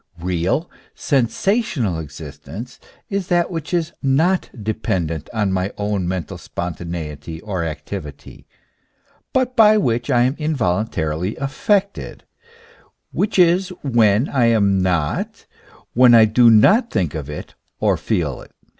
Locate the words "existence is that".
1.99-3.51